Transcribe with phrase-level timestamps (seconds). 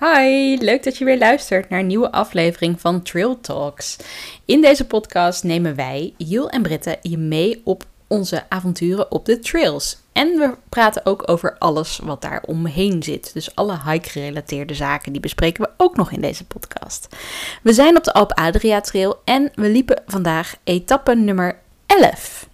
[0.00, 3.96] Hi, leuk dat je weer luistert naar een nieuwe aflevering van Trail Talks.
[4.44, 9.38] In deze podcast nemen wij, Jill en Britte, je mee op onze avonturen op de
[9.38, 9.98] trails.
[10.12, 13.30] En we praten ook over alles wat daar omheen zit.
[13.34, 17.16] Dus alle hike-gerelateerde zaken, die bespreken we ook nog in deze podcast.
[17.62, 22.48] We zijn op de Alp Adria Trail en we liepen vandaag etappe nummer 11.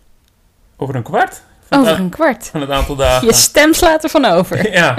[0.76, 1.42] Over een kwart?
[1.70, 2.46] Over een kwart.
[2.46, 3.26] Van het aantal dagen.
[3.26, 4.70] Je stem slaat ervan over.
[4.72, 4.96] Ja,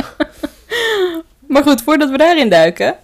[1.48, 2.96] Maar goed, voordat we daarin duiken,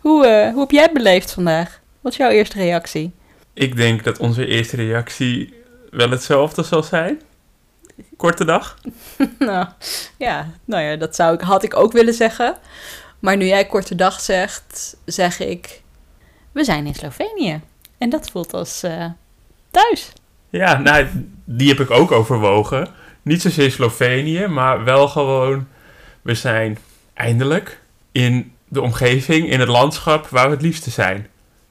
[0.00, 1.80] hoe, eh, hoe heb jij het beleefd vandaag?
[2.00, 3.12] Wat is jouw eerste reactie?
[3.56, 5.54] ik denk dat onze eerste reactie
[5.90, 7.20] wel hetzelfde zal zijn.
[8.16, 8.78] Korte dag.
[9.38, 9.66] nou,
[10.18, 12.56] ja, nou ja, dat zou ik, had ik ook willen zeggen.
[13.18, 15.82] Maar nu jij korte dag zegt, zeg ik,
[16.52, 17.60] we zijn in Slovenië.
[17.98, 19.04] En dat voelt als eh,
[19.70, 20.12] thuis.
[20.50, 21.06] Ja, nou,
[21.44, 22.88] die heb ik ook overwogen.
[23.22, 25.68] Niet zozeer Slovenië, maar wel gewoon...
[26.22, 26.78] We zijn
[27.14, 27.80] eindelijk
[28.16, 31.26] in de omgeving, in het landschap waar we het liefste zijn.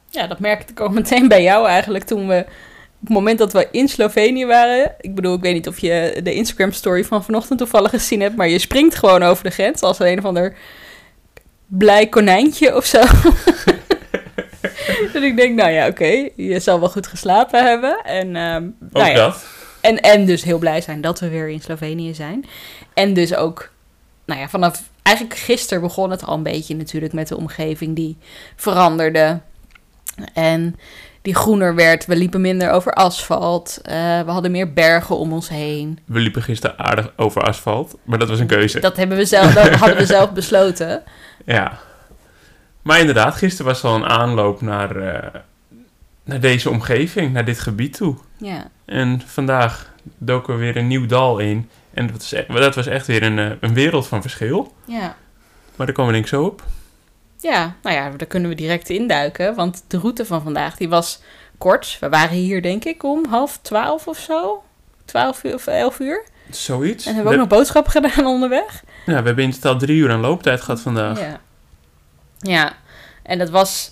[0.09, 2.45] Ja, dat merkte ik ook meteen bij jou eigenlijk toen we...
[2.99, 4.95] Op het moment dat we in Slovenië waren...
[4.99, 8.35] Ik bedoel, ik weet niet of je de Instagram-story van vanochtend toevallig gezien hebt...
[8.35, 10.55] maar je springt gewoon over de grens als een of ander
[11.65, 13.01] blij konijntje of zo.
[15.13, 18.01] dus ik denk, nou ja, oké, je zal wel goed geslapen hebben.
[18.03, 19.45] En, ehm, Ook nou ja, dat.
[19.81, 22.45] en, en dus heel blij zijn dat we weer in Slovenië zijn.
[22.93, 23.71] En dus ook,
[24.25, 28.17] nou ja, vanaf eigenlijk gisteren begon het al een beetje natuurlijk met de omgeving die
[28.55, 29.39] veranderde.
[30.33, 30.75] En
[31.21, 32.05] die groener werd.
[32.05, 33.79] We liepen minder over asfalt.
[33.81, 35.99] Eh, we hadden meer bergen om ons heen.
[36.05, 38.79] We liepen gisteren aardig over asfalt, maar dat was een keuze.
[38.79, 41.03] Dat, hebben we zelf, dat hadden we zelf besloten.
[41.45, 41.79] Ja.
[42.81, 45.39] Maar inderdaad, gisteren was al een aanloop naar, eh,
[46.23, 48.15] naar deze omgeving, naar dit gebied toe.
[48.37, 51.69] Ja, En vandaag doken we weer een nieuw dal in.
[51.95, 54.73] En dat was, e- dat was echt weer een, eh, een wereld van verschil.
[54.85, 55.15] ja.
[55.75, 56.63] Maar daar komen we denk ik zo op.
[57.39, 59.55] Ja, nou ja, daar kunnen we direct induiken.
[59.55, 61.19] Want de route van vandaag die was
[61.57, 61.97] kort.
[61.99, 64.63] We waren hier denk ik om half twaalf of zo.
[65.05, 66.23] Twaalf uur of elf uur.
[66.49, 67.05] Zoiets.
[67.05, 68.83] En hebben we ook nog boodschappen gedaan onderweg.
[69.05, 71.19] Ja, we hebben in totaal drie uur aan looptijd gehad vandaag.
[71.19, 71.39] Ja.
[72.39, 72.73] Ja,
[73.23, 73.91] en dat was...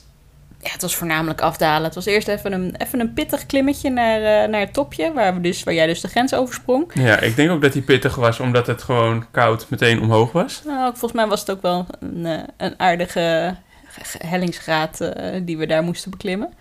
[0.63, 1.83] Ja, het was voornamelijk afdalen.
[1.83, 5.13] Het was eerst even een, even een pittig klimmetje naar, eh, naar het topje...
[5.13, 6.91] Waar, we dus, waar jij dus de grens oversprong.
[6.93, 10.61] Ja, ik denk ook dat die pittig was, omdat het gewoon koud meteen omhoog was.
[10.65, 13.55] Nou, volgens mij was het ook wel een, eh, een aardige
[14.17, 16.53] hellingsgraad eh, die we daar moesten beklimmen.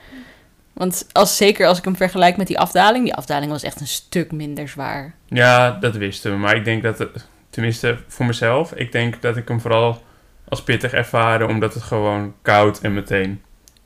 [0.72, 3.04] Want als, zeker als ik hem vergelijk met die afdaling...
[3.04, 5.14] Die afdaling was echt een stuk minder zwaar.
[5.28, 6.36] Ja, dat wisten we.
[6.36, 10.02] Maar ik denk dat het, tenminste voor mezelf, ik denk dat ik hem vooral
[10.48, 13.42] als pittig ervaren, omdat het gewoon koud en meteen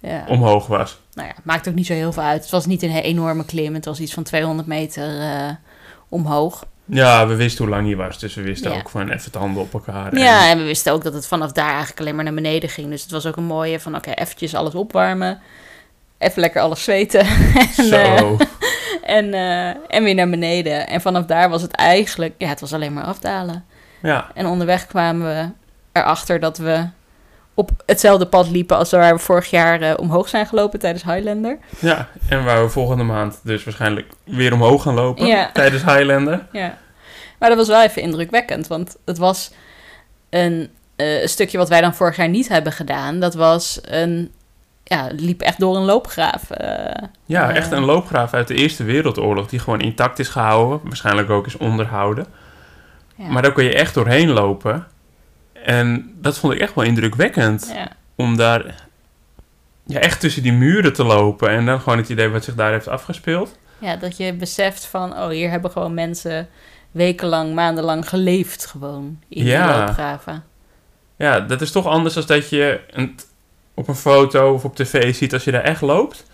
[0.06, 0.25] Ja.
[0.28, 1.00] omhoog was.
[1.15, 2.43] Nou ja, maakt ook niet zo heel veel uit.
[2.43, 3.75] Het was niet een enorme klim.
[3.75, 5.49] Het was iets van 200 meter eh,
[6.09, 6.65] omhoog.
[6.84, 8.77] Ja, we wisten hoe lang hij was, dus we wisten Ja.
[8.78, 10.12] ook van even de handen op elkaar.
[10.12, 12.69] en- Ja, en we wisten ook dat het vanaf daar eigenlijk alleen maar naar beneden
[12.69, 12.91] ging.
[12.91, 15.41] Dus het was ook een mooie van, oké, eventjes alles opwarmen.
[16.19, 17.21] Even lekker alles zweten.
[17.77, 18.37] en, eh, Zo.
[19.03, 19.66] en, eh,
[19.97, 20.87] en weer naar beneden.
[20.87, 23.65] En vanaf daar was het eigenlijk, ja, het was alleen maar afdalen.
[24.03, 25.49] Ja, En onderweg kwamen we
[26.00, 26.87] erachter dat we
[27.59, 31.59] op hetzelfde pad liepen als waar we vorig jaar eh, omhoog zijn gelopen tijdens Highlander.
[31.78, 35.50] ja, en waar we volgende maand dus waarschijnlijk weer omhoog gaan lopen Ja.
[35.53, 36.47] tijdens Highlander.
[36.53, 36.78] Ja.
[37.39, 39.50] Maar dat was wel even indrukwekkend, want het was
[40.31, 43.21] een, eh, een stukje wat wij dan vorig jaar niet hebben gedaan.
[43.21, 44.33] Dat was een,
[44.84, 46.50] ja, liep echt door een loopgraaf.
[46.50, 47.03] eh.
[47.25, 50.81] Ja, echt een loopgraaf uit de Eerste Wereldoorlog die gewoon intact is gehouden.
[50.84, 52.27] Waarschijnlijk ook is onderhouden.
[53.16, 53.28] ja.
[53.28, 54.87] Maar daar kon je echt doorheen lopen.
[55.66, 57.71] En dat vond ik echt wel indrukwekkend.
[57.75, 57.88] ja.
[58.15, 58.84] Om daar
[59.87, 61.49] ja, echt tussen die muren te lopen.
[61.50, 63.59] En dan gewoon het idee wat zich daar heeft afgespeeld.
[63.78, 66.49] ja, dat je beseft van, oh, hier hebben gewoon mensen
[66.91, 69.78] wekenlang, maandenlang geleefd gewoon in die Ja.
[69.87, 70.44] loopgraven.
[71.16, 73.19] Ja, dat is toch anders dan dat je een,
[73.75, 76.27] op een foto of op tv ziet als je daar echt loopt.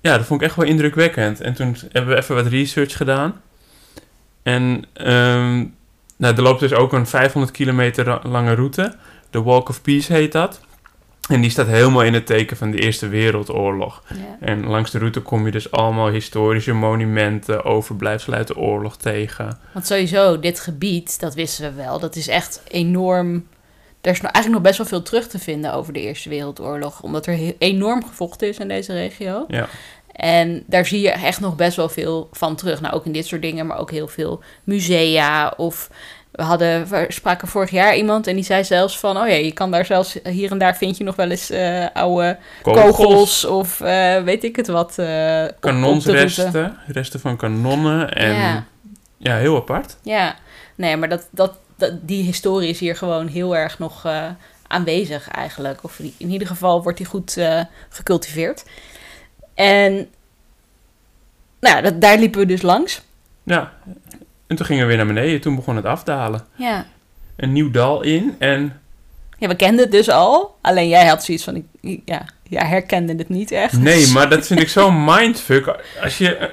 [0.00, 1.40] Ja, dat vond ik echt wel indrukwekkend.
[1.40, 3.40] En toen hebben we even wat research gedaan.
[4.42, 5.64] En ehm,
[6.16, 8.94] nou, er loopt dus ook een 500 kilometer lange route.
[9.30, 10.60] De Walk of Peace heet dat.
[11.28, 14.02] En die staat helemaal in het teken van de Eerste Wereldoorlog.
[14.40, 19.58] En langs de route kom je dus allemaal historische monumenten, overblijfselen uit de oorlog tegen.
[19.72, 23.46] Want sowieso, dit gebied, dat wisten we wel, dat is echt enorm...
[24.00, 27.02] Er is nog- eigenlijk nog best wel veel terug te vinden over de Eerste Wereldoorlog.
[27.02, 29.44] Omdat er enorm gevochten is in deze regio.
[29.48, 29.68] Ja.
[30.16, 32.80] En daar zie je echt nog best wel veel van terug.
[32.80, 35.54] Nou, ook in dit soort dingen, maar ook heel veel musea.
[35.56, 35.90] Of
[36.36, 39.16] we hadden, we spraken vorig jaar iemand en die zei zelfs van...
[39.16, 41.86] Oh ja, je kan daar zelfs, hier en daar vind je nog wel eens eh,
[41.92, 44.94] oude kogels, of eh, weet ik het wat.
[44.96, 45.54] route.
[45.60, 48.64] Kanonsresten, resten van kanonnen en Ja.
[49.16, 49.96] ja, heel apart.
[50.02, 50.34] Ja,
[50.74, 54.06] nee, maar dat, dat, dat, die historie is hier gewoon heel erg nog
[54.66, 55.78] aanwezig eigenlijk.
[55.82, 57.40] Of in ieder geval wordt die goed
[57.88, 58.64] gecultiveerd.
[59.56, 59.92] En
[61.60, 63.02] nou ja, dat, daar liepen we dus langs.
[63.42, 63.72] Ja.
[64.46, 65.40] En toen gingen we weer naar beneden.
[65.40, 66.46] Toen begon het afdalen.
[66.54, 66.86] Ja.
[67.36, 68.34] Een nieuw dal in.
[68.38, 68.80] En
[69.38, 70.56] ja, we kenden het dus al.
[70.60, 73.72] Alleen jij had zoiets van, ik, ja, jij herkende het niet echt.
[73.78, 75.76] nee, maar dat vind ik zo'n mindfuck.
[76.02, 76.48] Als je eh,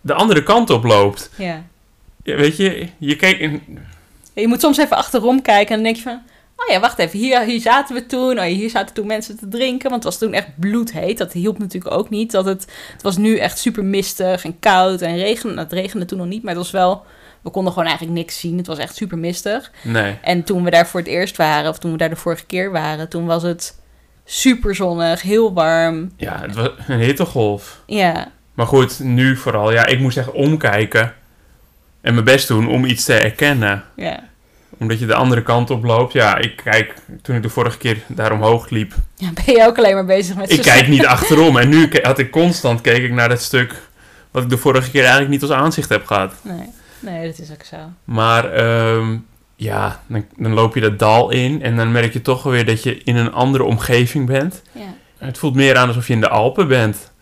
[0.00, 1.30] de andere kant op loopt.
[1.36, 1.62] Ja.
[2.22, 3.40] Ja, weet je, je kijkt...
[3.40, 3.62] in-
[4.34, 6.22] Ja, Je moet soms even achterom kijken en dan denk je van...
[6.66, 8.30] Oh ja, wacht even, hier, hier zaten we toen.
[8.30, 9.90] Oh, ja, hier zaten toen mensen te drinken.
[9.90, 11.18] Want het was toen echt bloedheet.
[11.18, 12.30] Dat hielp natuurlijk ook niet.
[12.30, 15.48] Dat het, het was nu echt super mistig en koud en regen.
[15.48, 17.04] Nou, het regende toen nog niet, maar het was wel...
[17.42, 18.56] We konden gewoon eigenlijk niks zien.
[18.56, 19.70] Het was echt super mistig.
[19.82, 20.18] Nee.
[20.22, 22.70] En toen we daar voor het eerst waren, of toen we daar de vorige keer
[22.70, 23.08] waren...
[23.08, 23.80] Toen was het
[24.24, 26.12] super zonnig, heel warm.
[26.16, 27.82] Ja, het was een hittegolf.
[27.86, 29.72] Ja, Maar goed, nu vooral.
[29.72, 31.14] Ja, ik moest echt omkijken.
[32.00, 33.84] En mijn best doen om iets te herkennen.
[33.96, 34.27] ja.
[34.78, 36.12] Omdat je de andere kant op loopt.
[36.12, 36.94] Ja, ik kijk...
[37.22, 38.94] Toen ik de vorige keer daar omhoog liep...
[39.14, 40.52] ja ben je ook alleen maar bezig met...
[40.52, 41.58] Ik kijk niet achterom.
[41.58, 43.86] En nu had ik constant keek ik naar dat stuk...
[44.30, 46.34] Wat ik de vorige keer eigenlijk niet als aanzicht heb gehad.
[46.42, 47.76] Nee, nee, dat is ook zo.
[48.04, 49.16] Maar ehm,
[49.56, 51.62] ja, dan, dan loop je dat dal in.
[51.62, 54.62] En dan merk je toch weer dat je in een andere omgeving bent.
[54.72, 54.94] Ja.
[55.18, 57.12] Het voelt meer aan alsof je in de Alpen bent.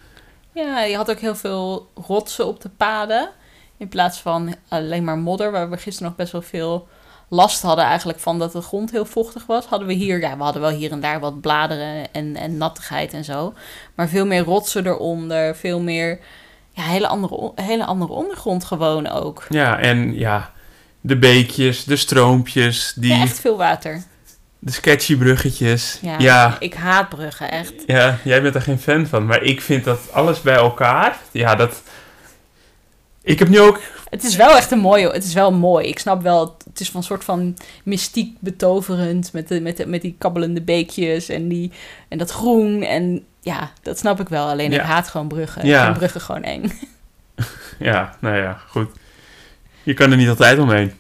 [0.52, 3.30] Ja, je had ook heel veel rotsen op de paden.
[3.76, 6.88] In plaats van alleen maar modder, waar we gisteren nog best wel veel
[7.28, 9.66] last hadden eigenlijk van dat de grond heel vochtig was.
[9.66, 13.12] Hadden we hier, ja, we hadden wel hier en daar wat bladeren en, en nattigheid
[13.12, 13.54] en zo.
[13.94, 16.18] Maar veel meer rotsen eronder, veel meer,
[16.70, 19.46] ja, hele andere, hele andere ondergrond gewoon ook.
[19.48, 20.52] Ja, en ja,
[21.00, 24.02] de beekjes, de stroompjes, die, Ja, echt veel water.
[24.58, 25.98] de sketchy bruggetjes.
[26.02, 27.72] Ja, ja, ik haat bruggen, echt.
[27.86, 29.26] ja, jij bent er geen fan van.
[29.26, 31.82] Maar ik vind dat alles bij elkaar, ja, dat...
[33.26, 33.80] Ik heb nu ook
[34.10, 35.86] Het is wel echt een mooie, het is wel mooi.
[35.86, 39.86] Ik snap wel, het is van een soort van mystiek betoverend met, de, met, de,
[39.86, 41.72] met die kabbelende beekjes en, die,
[42.08, 42.82] en dat groen.
[42.82, 44.48] En ja, dat snap ik wel.
[44.48, 44.80] Alleen Ja.
[44.80, 45.66] ik haat gewoon bruggen.
[45.66, 45.78] Ja.
[45.78, 46.72] Ik vind bruggen gewoon eng.
[47.78, 48.90] Ja, nou ja, goed.
[49.82, 50.92] Je kan er niet altijd omheen.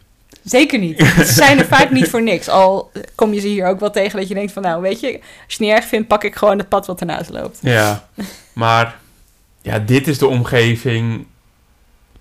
[0.44, 0.98] Zeker niet.
[1.16, 2.48] Ze zijn er vaak niet voor niks.
[2.48, 5.06] Al kom je ze hier ook wel tegen dat je denkt van nou weet je,
[5.06, 7.58] als je het niet erg vindt, pak ik gewoon het pad wat ernaast loopt.
[7.62, 8.08] Ja,
[8.52, 8.96] maar
[9.62, 11.26] ja, dit is de omgeving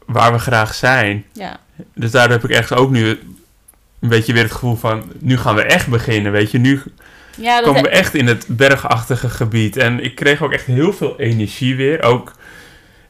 [0.06, 1.26] waar we graag zijn.
[1.34, 1.60] Ja,
[1.94, 3.08] Dus daardoor heb ik echt ook nu
[4.00, 6.58] een beetje weer het gevoel van, nu gaan we echt beginnen, weet je.
[6.58, 6.82] Nu
[7.38, 9.78] ja komen we echt in het bergachtige gebied.
[9.78, 12.02] En ik kreeg ook echt heel veel energie weer.
[12.04, 12.36] Ook,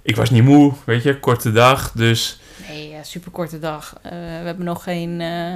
[0.02, 1.92] ik was niet moe, weet je, korte dag.
[1.92, 2.40] Dus
[2.70, 3.96] Nee, ja, super korte dag.
[4.02, 5.22] Eh, we hebben nog geen.
[5.22, 5.54] eh,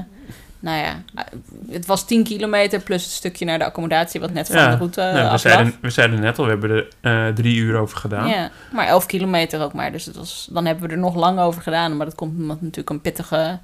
[0.59, 1.23] nou ja, eh,
[1.69, 4.77] het was 10 kilometer plus het stukje naar de accommodatie, wat net van Ja, de
[4.77, 5.39] route nou, we, aflag.
[5.39, 6.87] zeiden, we zeiden net al, we hebben er
[7.27, 8.27] eh, drie uur over gedaan.
[8.27, 9.91] Ja, maar 11 kilometer ook maar.
[9.91, 11.97] Dus het was, dan hebben we er nog lang over gedaan.
[11.97, 13.59] Maar dat komt omdat natuurlijk een pittige.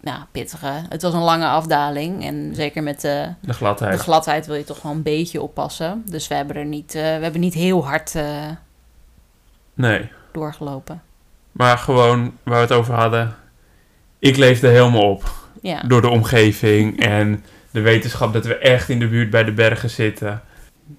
[0.00, 0.72] Nou, pittige.
[0.88, 2.24] Het was een lange afdaling.
[2.24, 3.92] En zeker met de, De gladheid.
[3.92, 6.02] de gladheid wil je toch wel een beetje oppassen.
[6.06, 8.24] Dus we hebben er niet, eh, we hebben niet heel hard eh,
[9.74, 11.02] nee, doorgelopen.
[11.52, 13.34] maar gewoon waar we het over hadden.
[14.18, 15.24] Ik leefde helemaal op.
[15.66, 15.82] Ja.
[15.86, 19.90] door de omgeving en de wetenschap dat we echt in de buurt bij de bergen
[19.90, 20.42] zitten.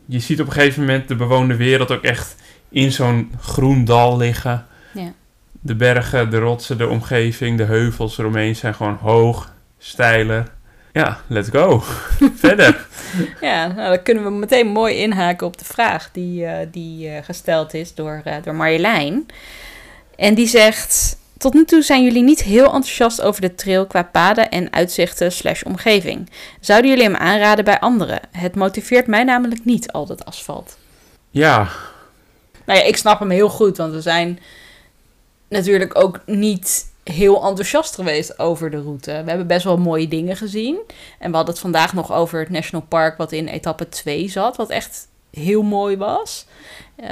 [0.05, 2.35] Je ziet op een gegeven moment de bewoonde wereld ook echt
[2.69, 4.65] in zo'n groen dal liggen.
[4.93, 5.13] Ja.
[5.61, 10.45] De bergen, de rotsen, de omgeving, de heuvels eromheen zijn gewoon hoog, steiler.
[10.93, 11.83] Ja, let's go.
[12.35, 12.87] Verder.
[13.41, 17.23] Ja, nou, dan kunnen we meteen mooi inhaken op de vraag die, eh, die eh,
[17.23, 19.25] gesteld is door, eh, door Marjolein.
[20.15, 21.17] En die zegt...
[21.37, 25.31] Tot nu toe zijn jullie niet heel enthousiast over de trail qua paden en uitzichten
[25.31, 26.29] slash omgeving.
[26.59, 28.19] Zouden jullie hem aanraden bij anderen?
[28.31, 30.77] Het motiveert mij namelijk niet, al dat asfalt.
[31.29, 31.69] Ja,
[32.65, 34.39] Nou ja, ik snap hem heel goed, want we zijn
[35.49, 39.11] natuurlijk ook niet heel enthousiast geweest over de route.
[39.11, 40.79] We hebben best wel mooie dingen gezien.
[41.19, 44.57] En we hadden het vandaag nog over het National Park wat in etappe 2 zat,
[44.57, 46.45] wat echt heel mooi was.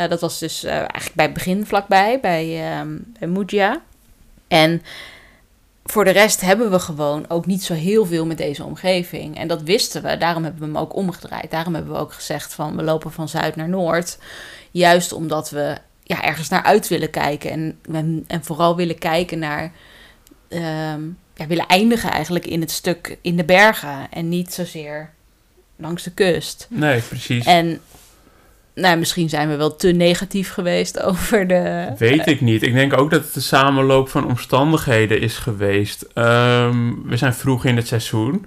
[0.10, 3.82] Dat was dus eh, eigenlijk bij het begin vlakbij, bij, ehm bij Mujia.
[4.48, 4.82] En
[5.86, 9.38] voor de rest hebben we gewoon ook niet zo heel veel met deze omgeving.
[9.38, 11.52] En dat wisten we, daarom hebben we hem ook omgedraaid.
[11.52, 14.18] Daarom hebben we ook gezegd van we lopen van zuid naar noord.
[14.72, 17.52] Juist omdat we ja, ergens naar uit willen kijken.
[17.92, 19.72] En, en, vooral willen kijken naar.
[20.48, 21.02] ehm,
[21.36, 24.12] ja, willen eindigen eigenlijk in het stuk in de bergen.
[24.12, 25.14] En niet zozeer
[25.76, 26.68] langs de kust.
[26.70, 27.46] nee, precies.
[27.46, 27.82] En
[28.76, 31.94] nou, misschien zijn we wel te negatief geweest over de.
[31.98, 32.64] Weet ik niet.
[32.64, 36.02] Ik denk ook dat het de samenloop van omstandigheden is geweest.
[36.02, 38.46] Ehm, we zijn vroeg in het seizoen.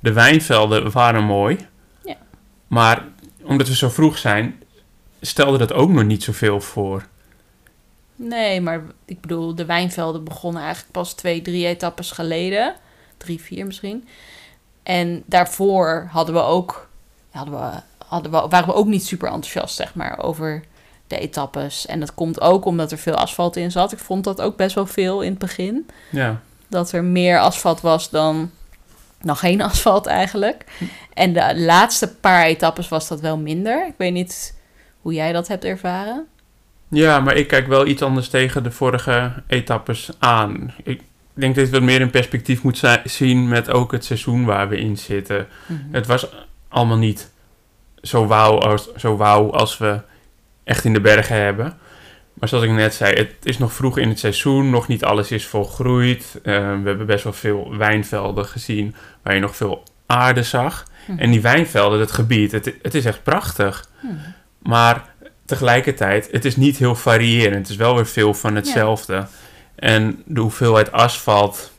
[0.00, 1.58] De wijnvelden waren mooi.
[2.04, 2.16] Ja.
[2.66, 3.04] Maar
[3.42, 4.62] omdat we zo vroeg zijn,
[5.20, 7.06] stelde dat ook nog niet zoveel voor.
[8.16, 12.74] Nee, maar ik bedoel, de wijnvelden begonnen eigenlijk pas twee, drie etappes geleden.
[13.16, 14.08] Drie, vier misschien.
[14.82, 16.88] En daarvoor hadden we ook,
[17.30, 17.80] hadden we,
[18.12, 20.62] hadden we, waren we ook niet super enthousiast, zeg maar, over
[21.06, 21.86] de etappes.
[21.86, 23.92] En dat komt ook omdat er veel asfalt in zat.
[23.92, 25.86] Ik vond dat ook best wel veel in het begin.
[26.10, 26.40] Ja.
[26.68, 28.50] Dat er meer asfalt was dan
[29.20, 30.64] nog geen asfalt eigenlijk.
[31.14, 33.86] En de laatste paar etappes was dat wel minder.
[33.86, 34.54] Ik weet niet
[35.00, 36.26] hoe jij dat hebt ervaren.
[36.88, 40.74] Ja, maar ik kijk wel iets anders tegen de vorige etappes aan.
[40.84, 41.00] Ik
[41.34, 44.44] denk dat je het wat meer in perspectief moet zi- zien met ook het seizoen
[44.44, 45.46] waar we in zitten.
[45.90, 46.26] Het was
[46.68, 47.31] allemaal niet
[48.02, 50.00] zo wauw als, zo wauw als we
[50.64, 51.78] echt in de bergen hebben.
[52.34, 54.70] Maar zoals ik net zei, het is nog vroeg in het seizoen.
[54.70, 56.24] Nog niet alles is volgroeid.
[56.42, 60.84] Eh, we hebben best wel veel wijnvelden gezien waar je nog veel aarde zag.
[61.06, 61.18] Mhm.
[61.18, 63.88] En die wijnvelden, het gebied, het, het is echt prachtig.
[64.00, 64.14] Mhm.
[64.58, 65.04] Maar
[65.46, 67.54] tegelijkertijd, het is niet heel variërend.
[67.56, 69.26] Het is wel weer veel van hetzelfde.
[69.74, 71.70] En de hoeveelheid asfalt...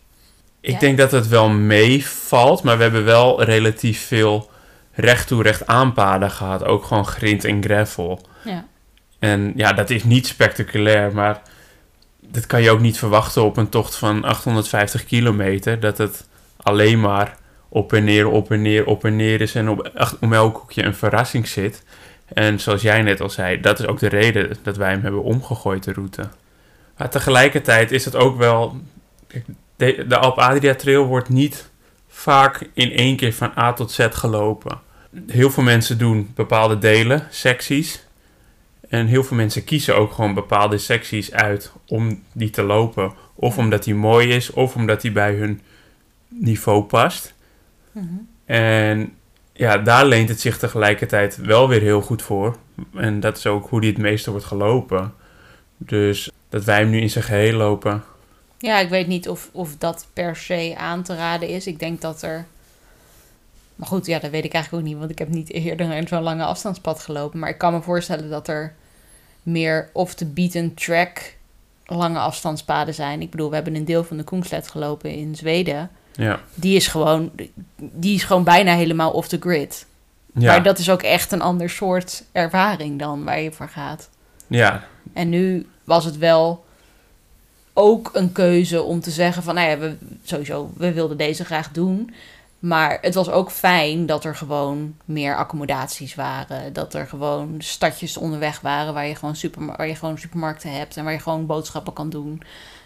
[0.61, 0.79] Ik Ja.
[0.79, 4.51] denk dat het wel meevalt, maar we hebben wel relatief veel
[4.93, 6.63] recht toe recht aanpaden gehad.
[6.63, 8.25] Ook gewoon grind en gravel.
[8.43, 8.65] Ja.
[9.19, 11.41] En ja, dat is niet spectaculair, maar
[12.19, 15.79] dat kan je ook niet verwachten op een tocht van 850 kilometer.
[15.79, 17.37] Dat het alleen maar
[17.69, 20.57] op en neer, op en neer, op en neer is en op, ach- om elk
[20.57, 21.83] hoekje een verrassing zit.
[22.33, 25.23] En zoals jij net al zei, dat is ook de reden dat wij hem hebben
[25.23, 26.27] omgegooid, de route.
[26.97, 28.77] Maar tegelijkertijd is het ook wel...
[29.75, 31.69] De, de Alp Adria Trail wordt niet
[32.13, 34.79] vaak in één keer van A tot Z gelopen.
[35.27, 38.03] Heel veel mensen doen bepaalde delen, secties.
[38.89, 43.13] En heel veel mensen kiezen ook gewoon bepaalde secties uit om die te lopen.
[43.35, 45.61] Of omdat die mooi is, of omdat die bij hun
[46.27, 47.33] niveau past.
[47.91, 48.05] Mhm.
[48.45, 49.13] En
[49.53, 52.57] ja, daar leent het zich tegelijkertijd wel weer heel goed voor.
[52.93, 55.13] En dat is ook hoe die het meeste wordt gelopen.
[55.77, 58.03] Dus dat wij hem nu in zijn geheel lopen.
[58.63, 61.67] Ja, ik weet niet of, of dat per se aan te raden is.
[61.67, 62.45] Ik denk dat er.
[63.75, 66.07] Maar goed, ja, dat weet ik eigenlijk ook niet, want ik heb niet eerder een
[66.07, 67.39] zo'n lange afstandspad gelopen.
[67.39, 68.73] Maar ik kan me voorstellen dat er
[69.43, 71.35] meer off the beaten track
[71.85, 73.21] lange afstandspaden zijn.
[73.21, 75.89] Ik bedoel, we hebben een deel van de Koenslet gelopen in Zweden.
[76.15, 77.31] Ja, Die is gewoon,
[77.75, 79.85] die is gewoon bijna helemaal off the grid.
[80.33, 84.09] ja, Maar dat is ook echt een ander soort ervaring dan waar je voor gaat.
[84.47, 86.62] ja, En nu was het wel
[87.73, 91.71] ook een keuze om te zeggen van, nou ja, we, sowieso, we wilden deze graag
[91.71, 92.13] doen.
[92.59, 96.73] Maar het was ook fijn dat er gewoon meer accommodaties waren.
[96.73, 100.97] Dat er gewoon stadjes onderweg waren waar je gewoon, superma- waar je gewoon supermarkten hebt
[100.97, 102.41] en waar je gewoon boodschappen kan doen.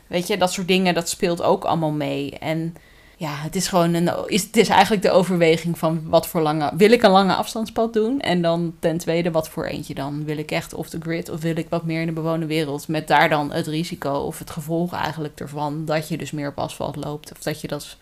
[0.07, 2.37] Weet je, dat soort dingen, dat speelt ook allemaal mee.
[2.39, 2.75] En
[3.19, 6.71] ja, het is gewoon een, is, het is eigenlijk de overweging van wat voor lange,
[6.77, 8.19] wil ik een lange afstandspad doen?
[8.19, 10.25] En dan ten tweede, wat voor eentje dan?
[10.25, 12.87] Wil ik echt off the grid of wil ik wat meer in de bewoonde wereld?
[12.87, 16.57] Met daar dan het risico of het gevolg eigenlijk ervan dat je dus meer op
[16.57, 17.31] asfalt loopt.
[17.31, 17.97] Of dat je dat,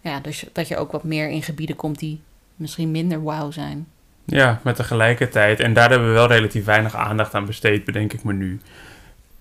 [0.00, 2.20] ja, dus dat je ook wat meer in gebieden komt die
[2.56, 3.86] misschien minder wauw zijn.
[4.24, 5.60] ja, maar tegelijkertijd.
[5.60, 8.60] En daar hebben we wel relatief weinig aandacht aan besteed, bedenk ik me nu.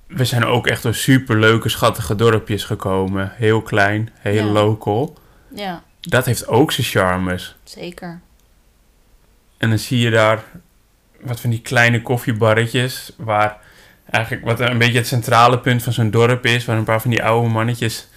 [0.08, 3.32] We zijn ook echt door superleuke, schattige dorpjes gekomen.
[3.36, 4.52] Heel klein, heel Ja.
[4.52, 5.18] local.
[5.56, 7.56] Ja, Dat heeft ook zijn charmes.
[7.64, 8.20] zeker.
[9.58, 10.44] En dan zie je daar
[11.22, 13.58] wat van die kleine koffiebarretjes, waar
[14.10, 17.10] eigenlijk wat een beetje het centrale punt van zo'n dorp is, waar een paar van
[17.12, 18.08] die oude mannetjes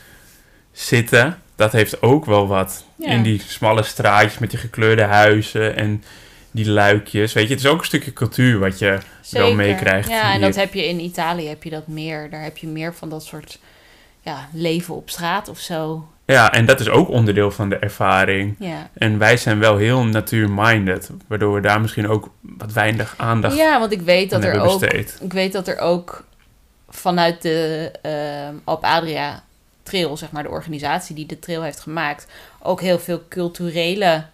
[0.73, 1.39] zitten.
[1.57, 2.85] Dat heeft ook wel wat.
[2.97, 3.09] Ja.
[3.09, 6.05] In die smalle straatjes met die gekleurde huizen en
[6.51, 7.33] die luikjes.
[7.33, 8.99] Weet je, het is ook een stukje cultuur wat je
[9.31, 10.09] wel meekrijgt.
[10.09, 12.31] Ja, en dat heb je in Italië heb je dat meer.
[12.31, 13.59] Daar heb je meer van dat soort
[14.23, 16.09] ja, leven op straat of zo.
[16.25, 18.57] Ja, en dat is ook onderdeel van de ervaring.
[18.59, 23.57] Ja, En wij zijn wel heel natuurminded, waardoor we daar misschien ook wat weinig aandacht
[23.57, 25.19] ja want ik weet dat er ook besteed.
[25.21, 26.25] Ik weet dat er ook
[26.89, 29.43] vanuit de ehm Alp Adria
[29.83, 32.27] Trail, zeg maar de organisatie die de trail heeft gemaakt,
[32.63, 34.25] ook heel veel culturele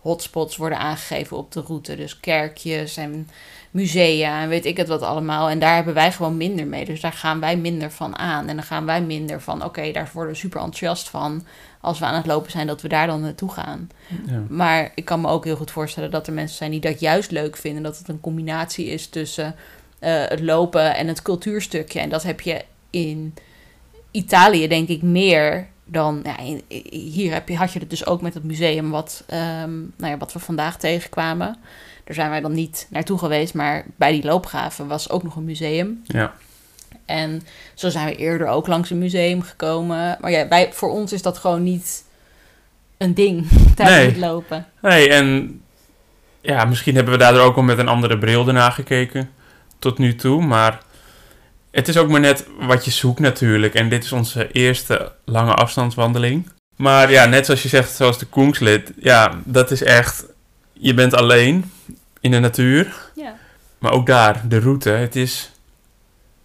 [0.00, 1.96] hotspots worden aangegeven op de route.
[1.96, 3.28] Dus kerkjes en
[3.70, 5.48] musea en weet ik het wat allemaal.
[5.48, 6.84] En daar hebben wij gewoon minder mee.
[6.84, 8.48] Dus daar gaan wij minder van aan.
[8.48, 11.46] En dan gaan wij minder van, oké, daar worden we super enthousiast van
[11.80, 13.90] als we aan het lopen zijn, dat we daar dan naartoe gaan.
[14.26, 14.42] Ja.
[14.48, 17.30] Maar ik kan me ook heel goed voorstellen dat er mensen zijn die dat juist
[17.30, 17.82] leuk vinden.
[17.82, 19.54] Dat het een combinatie is tussen
[19.98, 22.00] eh, het lopen en het cultuurstukje.
[22.00, 23.34] En dat heb je in
[24.10, 26.24] Italië, denk ik, meer dan.
[26.24, 26.36] Ja,
[26.90, 30.16] hier heb je, had je het dus ook met het museum, wat, ehm, nou ja,
[30.16, 31.56] wat we vandaag tegenkwamen.
[32.04, 35.44] Daar zijn wij dan niet naartoe geweest, maar bij die loopgraven was ook nog een
[35.44, 36.02] museum.
[36.04, 36.32] Ja.
[37.04, 37.42] En
[37.74, 40.16] zo zijn we eerder ook langs een museum gekomen.
[40.20, 42.04] Maar ja, wij, voor ons is dat gewoon niet
[42.98, 44.06] een ding tijdens Nee.
[44.06, 44.66] het lopen.
[44.82, 45.60] Nee, en
[46.40, 49.30] ja, misschien hebben we daardoor ook wel met een andere bril ernaar gekeken
[49.78, 50.42] tot nu toe.
[50.42, 50.80] Maar
[51.70, 53.74] het is ook maar net wat je zoekt natuurlijk.
[53.74, 56.48] En dit is onze eerste lange afstandswandeling.
[56.76, 58.92] Maar ja, net zoals je zegt, zoals de Koengslid.
[58.98, 60.24] Ja, dat is echt...
[60.72, 61.72] Je bent alleen
[62.20, 63.10] in de natuur.
[63.14, 63.36] Ja.
[63.78, 64.90] Maar ook daar, de route.
[64.90, 65.50] Het is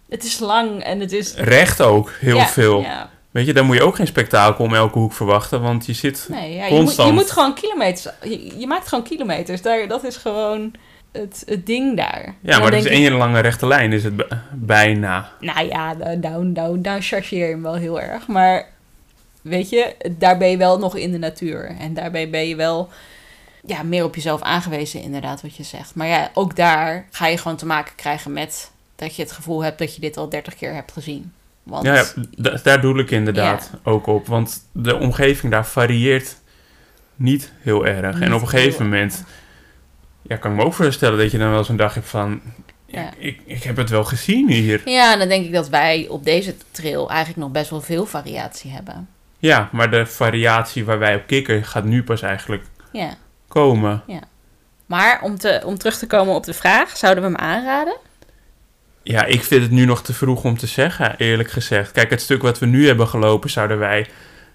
[0.08, 1.34] Het is lang en het is...
[1.34, 2.80] recht ook, heel Ja, veel.
[2.80, 3.10] Ja.
[3.36, 5.62] Weet je, daar moet je ook geen spektakel om elke hoek verwachten.
[5.62, 6.26] Want je zit...
[6.30, 7.08] Nee, ja, je, moet, Constant.
[7.08, 8.08] je moet gewoon kilometers...
[8.22, 9.62] Je, je maakt gewoon kilometers.
[9.62, 10.72] Daar, dat is gewoon
[11.12, 12.34] het, het ding daar.
[12.40, 14.14] Ja, maar het is ik- één lange rechte lijn, is het
[14.52, 15.32] bijna.
[15.40, 18.26] Nou ja, nou, nou, nou chargeer je hem wel heel erg.
[18.26, 18.68] Maar
[19.42, 21.76] weet je, daar ben je wel nog in de natuur.
[21.78, 22.88] En daarbij ben je wel
[23.64, 25.94] ja, meer op jezelf aangewezen, inderdaad, wat je zegt.
[25.94, 29.64] Maar ja, ook daar ga je gewoon te maken krijgen met dat je het gevoel
[29.64, 31.32] hebt dat je dit al 30 keer hebt gezien.
[31.66, 34.26] Want Ja, ja, daar doe ik inderdaad ook op.
[34.26, 36.36] Want de omgeving daar varieert
[37.16, 38.20] niet heel erg.
[38.20, 39.24] en op een gegeven moment
[40.22, 42.40] ja, kan ik me ook voorstellen dat je dan wel zo'n dag hebt van...
[42.86, 43.10] Ja, Ja.
[43.18, 44.80] Ik, ik heb het wel gezien hier.
[44.88, 48.70] Ja, dan denk ik dat wij op deze trail eigenlijk nog best wel veel variatie
[48.70, 49.08] hebben.
[49.38, 53.14] Ja, maar de variatie waar wij op kikken gaat nu pas eigenlijk Ja.
[53.48, 54.02] komen.
[54.86, 57.96] Maar om, te, om terug te komen op de vraag, zouden we hem aanraden?
[59.08, 61.92] Ja, ik vind het nu nog te vroeg om te zeggen, eerlijk gezegd.
[61.92, 64.06] Kijk, het stuk wat we nu hebben gelopen zouden wij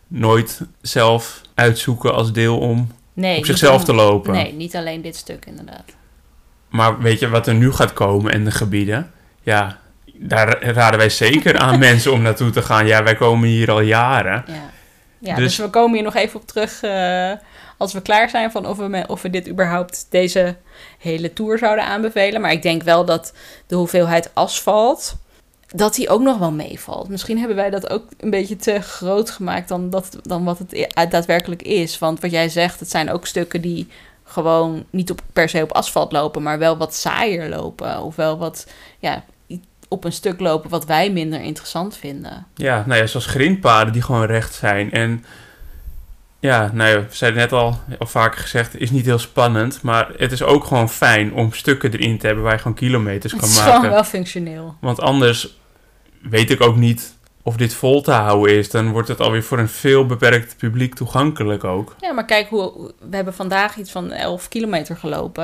[0.07, 3.37] nooit zelf uitzoeken als deel om Nee.
[3.37, 4.31] op zichzelf te lopen.
[4.33, 5.83] Nee, niet alleen dit stuk inderdaad.
[6.69, 9.11] Maar weet je wat er nu gaat komen en de gebieden?
[9.41, 9.79] Ja,
[10.13, 12.87] daar raden wij zeker aan mensen om naartoe te gaan.
[12.87, 14.43] Ja, wij komen hier al jaren.
[14.47, 14.53] Ja,
[15.19, 17.31] ja dus, Dus- we komen hier nog even op terug eh,
[17.81, 20.55] als we klaar zijn van of we, of we dit überhaupt deze
[20.99, 22.41] hele tour zouden aanbevelen.
[22.41, 23.33] Maar ik denk wel dat
[23.67, 25.15] de hoeveelheid asfalt,
[25.67, 27.09] dat die ook nog wel meevalt.
[27.09, 30.73] Misschien hebben wij dat ook een beetje te groot gemaakt dan, dat, dan wat het
[30.73, 31.99] i- daadwerkelijk is.
[31.99, 33.87] Want wat jij zegt, het zijn ook stukken die
[34.23, 38.01] gewoon niet op, per se op asfalt lopen, maar wel wat saaier lopen.
[38.01, 38.67] Of wel wat,
[38.99, 39.23] ja,
[39.87, 42.45] op een stuk lopen wat wij minder interessant vinden.
[42.55, 44.91] Ja, nou ja, zoals grindpaden die gewoon recht zijn.
[44.91, 45.25] En
[46.41, 49.81] ja, nou ja, we zeiden net al, al vaker gezegd, is niet heel spannend.
[49.81, 53.31] Maar het is ook gewoon fijn om stukken erin te hebben waar je gewoon kilometers
[53.31, 53.73] Het kan is maken.
[53.73, 54.75] gewoon wel functioneel.
[54.79, 55.57] Want anders
[56.21, 58.69] weet ik ook niet of dit vol te houden is.
[58.69, 61.95] Dan wordt het alweer voor een veel beperkt publiek toegankelijk ook.
[61.99, 65.43] Ja, maar kijk, hoe, we hebben vandaag iets van 11 kilometer gelopen.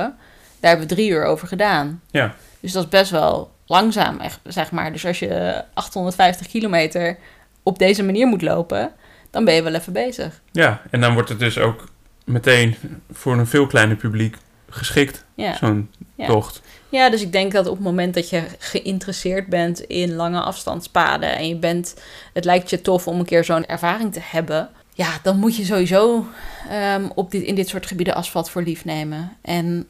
[0.60, 2.02] Daar hebben we drie uur over gedaan.
[2.10, 2.34] Ja.
[2.60, 4.92] Dus dat is best wel langzaam, zeg maar.
[4.92, 7.18] Dus als je 850 kilometer
[7.62, 8.92] op deze manier moet lopen,
[9.30, 10.40] dan ben je wel even bezig.
[10.52, 11.88] Ja, en dan wordt het dus ook
[12.24, 12.76] meteen
[13.10, 14.36] voor een veel kleiner publiek
[14.70, 15.56] geschikt, Ja.
[15.56, 16.26] zo'n Ja.
[16.26, 16.60] tocht.
[16.88, 21.36] ja, dus ik denk dat op het moment dat je geïnteresseerd bent in lange afstandspaden
[21.36, 21.94] en je bent,
[22.32, 25.64] het lijkt je tof om een keer zo'n ervaring te hebben, ja, dan moet je
[25.64, 26.26] sowieso
[26.68, 29.36] ehm, op dit, in dit soort gebieden asfalt voor lief nemen.
[29.42, 29.86] En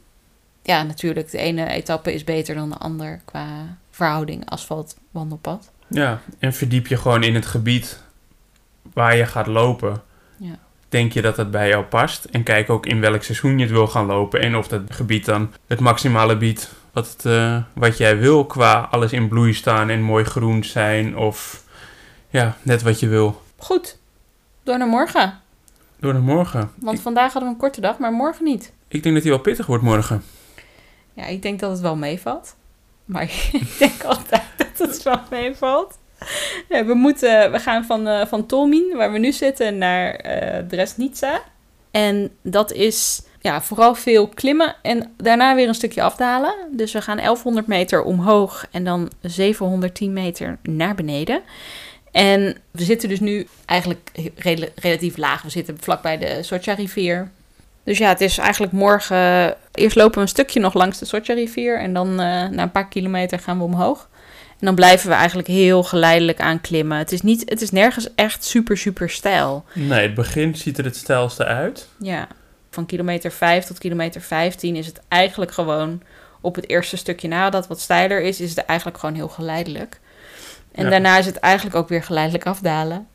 [0.62, 5.70] ja, natuurlijk, de ene etappe is beter dan de ander qua verhouding asfalt-wandelpad.
[5.88, 8.02] Ja, en verdiep je gewoon in het gebied
[8.92, 10.02] waar je gaat lopen.
[10.36, 10.58] Ja.
[10.88, 12.24] Denk je dat het bij jou past?
[12.24, 14.40] En kijk ook in welk seizoen je het wil gaan lopen.
[14.40, 18.46] En of dat gebied dan het maximale biedt wat, het, eh, wat jij wil.
[18.46, 21.16] Qua alles in bloei staan en mooi groen zijn.
[21.16, 21.64] Of
[22.28, 23.42] ja, net wat je wil.
[23.56, 23.98] Goed,
[24.62, 25.40] door naar morgen.
[26.00, 26.70] Door naar morgen.
[26.76, 28.72] Want Ik, vandaag hadden we een korte dag, maar morgen niet.
[28.88, 30.22] ik denk dat die wel pittig wordt morgen.
[31.12, 32.56] Ja, ik denk dat het wel meevalt.
[33.04, 33.22] Maar
[33.52, 35.98] ik denk altijd dat het wel meevalt.
[36.68, 41.42] We, moeten, we gaan van, eh van Tolmin, waar we nu zitten, naar eh Dresnica.
[41.90, 46.54] En dat is ja, vooral veel klimmen en daarna weer een stukje afdalen.
[46.70, 51.42] Dus we gaan 1100 meter omhoog en dan 710 meter naar beneden.
[52.10, 55.42] En we zitten dus nu eigenlijk rela- relatief laag.
[55.42, 57.30] We zitten vlakbij de Socha-rivier.
[57.84, 59.56] Dus ja, het is eigenlijk morgen...
[59.72, 61.78] Eerst lopen we een stukje nog langs de Socha-rivier.
[61.78, 64.08] En dan eh, na een paar kilometer gaan we omhoog.
[64.60, 66.98] En dan blijven we eigenlijk heel geleidelijk aan klimmen.
[66.98, 69.64] Het is, niet, het is nergens echt super, super stijl.
[69.74, 71.88] Nee, het begin ziet er het stijlste uit.
[71.98, 72.26] Ja,
[72.70, 76.02] van kilometer 5 tot kilometer 15 is het eigenlijk gewoon...
[76.40, 80.00] Op het eerste stukje na dat wat steiler is, is het eigenlijk gewoon heel geleidelijk.
[80.72, 80.90] En Ja.
[80.90, 83.06] daarna is het eigenlijk ook weer geleidelijk afdalen.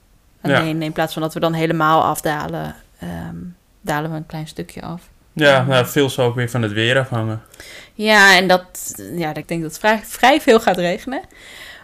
[0.43, 0.59] Ja.
[0.59, 3.35] Alleen in plaats van dat we dan helemaal afdalen, ehm,
[3.81, 5.01] dalen we een klein stukje af.
[5.33, 7.41] Ja, nou, veel zal ook weer van het weer afhangen.
[7.93, 11.21] Ja, en dat, ja, ik denk dat het vrij, vrij veel gaat regenen.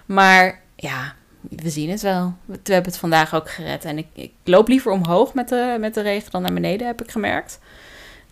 [0.05, 2.33] Maar ja, we zien het wel.
[2.45, 3.85] We, we hebben het vandaag ook gered.
[3.85, 7.01] En ik, ik loop liever omhoog met de, met de regen dan naar beneden, heb
[7.01, 7.59] ik gemerkt.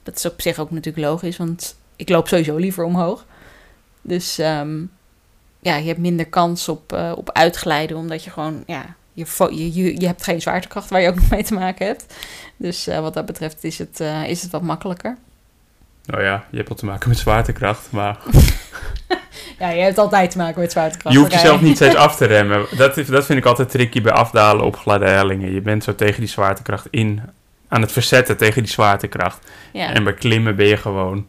[0.03, 3.25] Dat is op zich ook natuurlijk logisch, want ik loop sowieso liever omhoog.
[4.01, 4.83] Dus ehm,
[5.59, 9.73] ja, je hebt minder kans op, eh, op uitglijden, omdat je gewoon, ja, je, je,
[9.73, 12.05] je, je hebt geen zwaartekracht waar je ook mee te maken hebt.
[12.57, 15.17] Dus eh, wat dat betreft is het, eh, is het wat makkelijker.
[16.05, 18.17] Nou ja, je hebt wel te maken met zwaartekracht, maar
[19.59, 21.15] Ja, je hebt altijd te maken met zwaartekracht.
[21.15, 22.65] Je hoeft jezelf niet steeds af te remmen.
[22.77, 25.53] Dat, is, dat vind ik altijd tricky bij afdalen op gladde hellingen.
[25.53, 27.21] Je bent zo tegen die zwaartekracht in
[27.67, 29.51] aan het verzetten tegen die zwaartekracht.
[29.71, 29.93] Ja.
[29.93, 31.25] En bij klimmen ben je gewoon...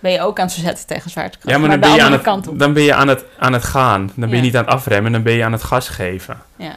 [0.00, 1.50] Ben je ook aan het verzetten tegen zwaartekracht.
[1.50, 2.58] Ja, maar, dan, ben je, aan het, kant op.
[2.58, 4.10] dan ben je aan het, aan het gaan.
[4.14, 6.38] Dan ben je niet aan het afremmen, dan ben je aan het gas geven.
[6.56, 6.76] Ja.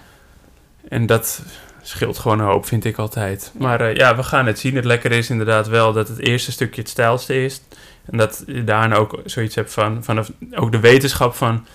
[0.89, 1.41] En dat
[1.81, 3.51] scheelt gewoon een hoop, vind ik altijd.
[3.57, 4.75] Maar eh, ja, we gaan het zien.
[4.75, 7.61] Het lekkere is inderdaad wel dat het eerste stukje het stijlste is.
[8.05, 11.65] En dat je daarna ook zoiets hebt van, vanaf, ook de wetenschap van,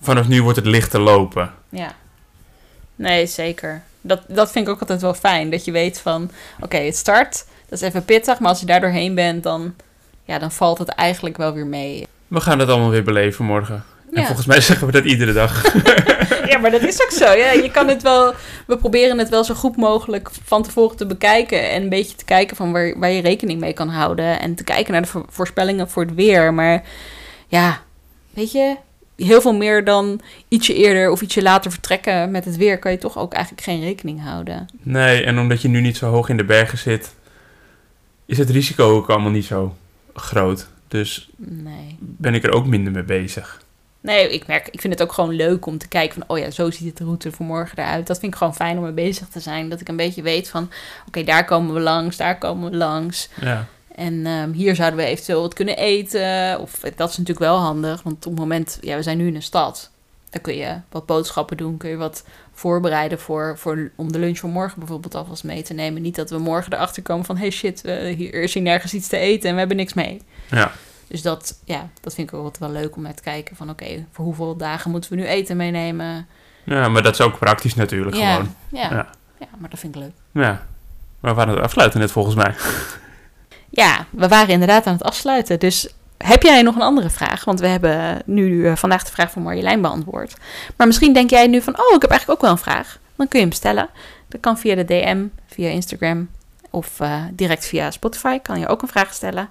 [0.00, 1.52] vanaf nu wordt het lichter lopen.
[1.68, 1.92] Ja.
[2.96, 3.82] Nee, zeker.
[4.00, 5.50] Dat, dat vind ik ook altijd wel fijn.
[5.50, 7.44] Dat je weet van, oké, het start.
[7.68, 9.74] Dat is even pittig, maar als je daar doorheen bent, dan,
[10.24, 12.06] ja, dan valt het eigenlijk wel weer mee.
[12.28, 13.84] We gaan het allemaal weer beleven morgen.
[14.12, 14.26] En Ja.
[14.26, 15.74] volgens mij zeggen we dat iedere dag.
[16.50, 17.32] ja, maar dat is ook zo.
[17.32, 18.34] Ja, je kan het wel,
[18.66, 21.70] we proberen het wel zo goed mogelijk van tevoren te bekijken.
[21.70, 24.40] En een beetje te kijken van waar, waar je rekening mee kan houden.
[24.40, 26.54] En te kijken naar de vo- voorspellingen voor het weer.
[26.54, 26.82] Maar
[27.48, 27.80] ja,
[28.30, 28.76] weet je,
[29.16, 32.78] heel veel meer dan ietsje eerder of ietsje later vertrekken met het weer...
[32.78, 34.68] kan je toch ook eigenlijk geen rekening houden.
[34.82, 37.14] Nee, en omdat je nu niet zo hoog in de bergen zit,
[38.26, 39.74] is het risico ook allemaal niet zo
[40.14, 40.66] groot.
[40.88, 41.96] Dus Nee.
[41.98, 43.62] ben ik er ook minder mee bezig.
[44.00, 46.50] Nee, ik merk, ik vind het ook gewoon leuk om te kijken van, oh ja,
[46.50, 48.06] zo ziet het de route voor morgen eruit.
[48.06, 49.68] Dat vind ik gewoon fijn om mee bezig te zijn.
[49.68, 50.70] Dat ik een beetje weet van,
[51.06, 53.28] oké, daar komen we langs, daar komen we langs.
[53.40, 53.66] Ja.
[53.94, 56.60] En ehm, hier zouden we eventueel wat kunnen eten.
[56.60, 59.34] Of dat is natuurlijk wel handig, want op het moment, ja, we zijn nu in
[59.34, 59.90] een stad.
[60.30, 64.38] Dan kun je wat boodschappen doen, kun je wat voorbereiden voor, voor, om de lunch
[64.38, 66.02] van morgen bijvoorbeeld alvast mee te nemen.
[66.02, 69.08] Niet dat we morgen erachter komen van, hey shit, eh, hier is hier nergens iets
[69.08, 70.22] te eten en we hebben niks mee.
[70.50, 70.72] Ja.
[71.10, 73.70] Dus dat, ja, dat vind ik ook altijd wel leuk om naar te kijken van,
[73.70, 76.26] oké, voor hoeveel dagen moeten we nu eten meenemen?
[76.64, 78.54] ja, maar dat is ook praktisch natuurlijk Ja, gewoon.
[78.68, 79.08] ja, Ja.
[79.38, 79.46] ja.
[79.58, 80.12] maar dat vind ik leuk.
[80.44, 80.66] Ja.
[81.20, 82.54] Maar we waren het afsluiten net volgens mij.
[83.72, 85.58] Ja, we waren inderdaad aan het afsluiten.
[85.58, 87.44] Dus heb jij nog een andere vraag?
[87.44, 90.36] Want we hebben nu eh, vandaag de vraag van Marjolein beantwoord.
[90.76, 92.98] Maar misschien denk jij nu van, oh, ik heb eigenlijk ook wel een vraag.
[93.16, 93.88] Dan kun je hem stellen.
[94.28, 96.28] Dat kan via de DM, via Instagram
[96.70, 98.38] of eh, direct via Spotify.
[98.38, 99.50] Kan je ook een vraag stellen.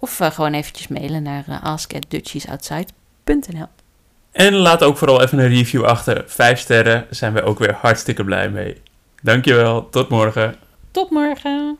[0.00, 3.66] Of eh, gewoon eventjes mailen naar uh, ask@dutchiesoutside.nl.
[4.32, 6.24] En laat ook vooral even een review achter.
[6.26, 8.82] Vijf sterren zijn wij ook weer hartstikke blij mee.
[9.22, 10.54] Dankjewel, tot morgen.
[10.90, 11.78] Tot morgen!